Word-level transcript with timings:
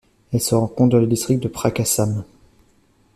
Elle 0.33 0.41
se 0.41 0.55
rencontre 0.55 0.93
dans 0.93 0.97
le 0.99 1.05
district 1.05 1.39
de 1.43 1.47
Prakasam. 1.47 2.23